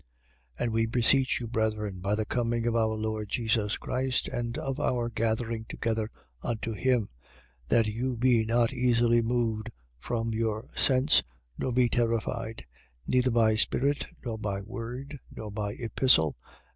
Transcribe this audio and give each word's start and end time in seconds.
2:1. 0.01 0.07
And 0.63 0.73
we 0.73 0.85
beseech 0.87 1.39
you, 1.39 1.47
brethren, 1.47 1.99
by 1.99 2.15
the 2.15 2.25
coming 2.25 2.65
of 2.65 2.75
our 2.75 2.95
Lord 2.95 3.29
Jesus 3.29 3.77
Christ 3.77 4.27
and 4.29 4.57
of 4.57 4.79
our 4.79 5.09
gathering 5.11 5.63
together 5.69 6.09
unto 6.41 6.71
him: 6.73 7.01
2:2. 7.69 7.69
That 7.69 7.85
you 7.87 8.17
be 8.17 8.43
not 8.43 8.73
easily 8.73 9.21
moved 9.21 9.69
from 9.99 10.33
your 10.33 10.67
sense 10.75 11.21
nor 11.59 11.71
be 11.71 11.87
terrified, 11.87 12.65
neither 13.05 13.29
by 13.29 13.55
spirit 13.55 14.07
nor 14.25 14.39
by 14.39 14.61
word 14.63 15.19
nor 15.29 15.51
by 15.51 15.73
epistle. 15.73 16.35